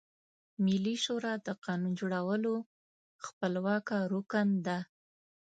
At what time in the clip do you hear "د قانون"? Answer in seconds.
1.47-1.91